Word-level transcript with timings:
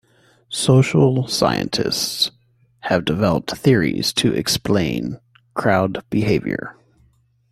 Social 0.49 1.27
scientists 1.27 2.31
have 2.79 3.05
developed 3.05 3.51
theories 3.51 4.11
to 4.13 4.33
explain 4.33 5.19
crowd 5.53 6.03
behavior. 6.09 6.75